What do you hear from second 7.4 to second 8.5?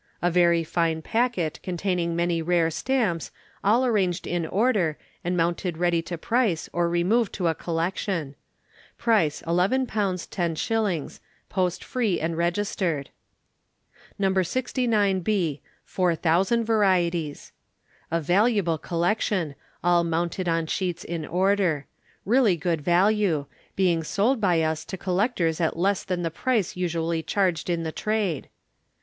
a collection.